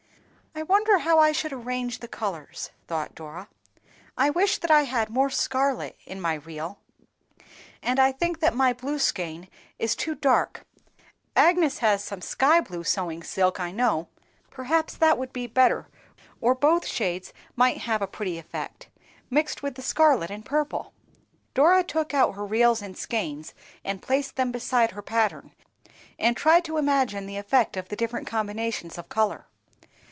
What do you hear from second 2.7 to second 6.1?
thought Dora; "I wish that I had more scarlet